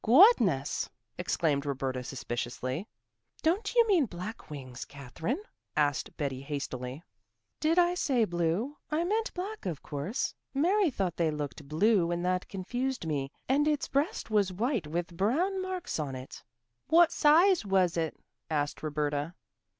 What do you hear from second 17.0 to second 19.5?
size was it?" asked Roberta.